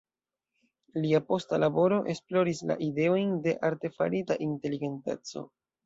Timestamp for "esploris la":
2.15-2.79